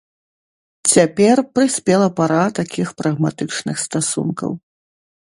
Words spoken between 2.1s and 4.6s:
пара такіх прагматычных стасункаў.